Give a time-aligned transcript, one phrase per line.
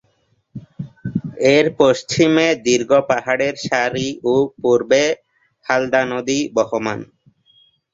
[1.51, 5.03] এর পশ্চিমে দীর্ঘ পাহাড়ের সারি ও পূর্বে
[5.65, 6.99] হালদা নদী বহমান।